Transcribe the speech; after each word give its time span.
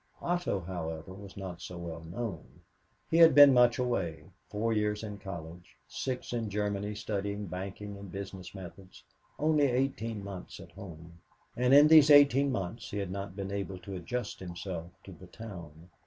Otto, 0.19 0.61
however, 0.61 1.13
was 1.13 1.37
not 1.37 1.61
so 1.61 1.77
well 1.77 2.03
known. 2.03 2.61
He 3.11 3.17
had 3.17 3.35
been 3.35 3.53
much 3.53 3.77
away 3.77 4.23
four 4.49 4.73
years 4.73 5.03
in 5.03 5.19
college, 5.19 5.77
six 5.87 6.33
in 6.33 6.49
Germany 6.49 6.95
studying 6.95 7.45
banking 7.45 7.95
and 7.99 8.11
business 8.11 8.55
methods, 8.55 9.03
only 9.37 9.65
eighteen 9.65 10.23
months 10.23 10.59
at 10.59 10.71
home, 10.71 11.19
and 11.55 11.71
in 11.71 11.87
these 11.87 12.09
eighteen 12.09 12.51
months 12.51 12.89
he 12.89 12.97
had 12.97 13.11
not 13.11 13.35
been 13.35 13.51
able 13.51 13.77
to 13.77 13.93
adjust 13.95 14.39
himself 14.39 14.89
to 15.03 15.11
the 15.11 15.27
town. 15.27 15.91